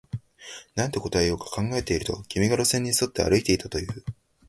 [0.73, 4.03] なんて答えようか考えていると、君が電線に沿って歩いていたと言う